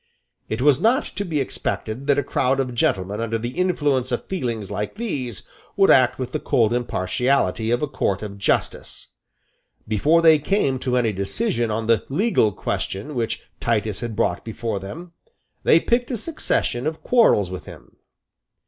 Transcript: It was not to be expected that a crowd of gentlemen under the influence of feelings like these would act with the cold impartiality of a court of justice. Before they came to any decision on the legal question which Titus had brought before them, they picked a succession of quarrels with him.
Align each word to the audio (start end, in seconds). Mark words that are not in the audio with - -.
It 0.49 0.63
was 0.63 0.81
not 0.81 1.03
to 1.03 1.23
be 1.23 1.39
expected 1.39 2.07
that 2.07 2.17
a 2.17 2.23
crowd 2.23 2.59
of 2.59 2.73
gentlemen 2.73 3.21
under 3.21 3.37
the 3.37 3.49
influence 3.51 4.11
of 4.11 4.25
feelings 4.25 4.71
like 4.71 4.95
these 4.95 5.43
would 5.77 5.91
act 5.91 6.17
with 6.17 6.31
the 6.31 6.39
cold 6.39 6.73
impartiality 6.73 7.69
of 7.69 7.83
a 7.83 7.87
court 7.87 8.23
of 8.23 8.39
justice. 8.39 9.09
Before 9.87 10.23
they 10.23 10.39
came 10.39 10.79
to 10.79 10.97
any 10.97 11.11
decision 11.13 11.69
on 11.69 11.85
the 11.85 12.03
legal 12.09 12.51
question 12.51 13.13
which 13.13 13.43
Titus 13.59 13.99
had 13.99 14.15
brought 14.15 14.43
before 14.43 14.79
them, 14.79 15.13
they 15.61 15.79
picked 15.79 16.09
a 16.09 16.17
succession 16.17 16.87
of 16.87 17.03
quarrels 17.03 17.51
with 17.51 17.65
him. 17.65 17.97